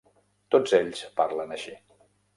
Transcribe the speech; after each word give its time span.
Tots 0.55 0.73
ells 0.79 1.03
parlen 1.21 1.57
així. 1.59 1.77